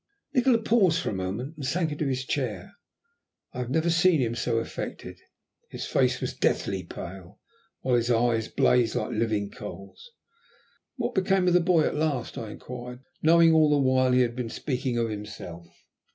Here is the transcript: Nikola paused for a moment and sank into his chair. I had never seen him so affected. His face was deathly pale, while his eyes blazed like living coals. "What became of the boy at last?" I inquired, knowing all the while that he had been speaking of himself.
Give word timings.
Nikola 0.33 0.57
paused 0.57 0.97
for 0.99 1.11
a 1.11 1.13
moment 1.13 1.57
and 1.57 1.63
sank 1.63 1.91
into 1.91 2.07
his 2.07 2.25
chair. 2.25 2.71
I 3.53 3.59
had 3.59 3.69
never 3.69 3.91
seen 3.91 4.19
him 4.19 4.33
so 4.33 4.57
affected. 4.57 5.19
His 5.69 5.85
face 5.85 6.19
was 6.19 6.33
deathly 6.33 6.81
pale, 6.81 7.39
while 7.81 7.93
his 7.93 8.09
eyes 8.09 8.47
blazed 8.47 8.95
like 8.95 9.11
living 9.11 9.51
coals. 9.51 10.09
"What 10.95 11.13
became 11.13 11.47
of 11.47 11.53
the 11.53 11.59
boy 11.59 11.83
at 11.83 11.93
last?" 11.93 12.35
I 12.35 12.49
inquired, 12.49 13.01
knowing 13.21 13.53
all 13.53 13.69
the 13.69 13.77
while 13.77 14.09
that 14.09 14.15
he 14.15 14.23
had 14.23 14.35
been 14.35 14.49
speaking 14.49 14.97
of 14.97 15.07
himself. 15.09 15.67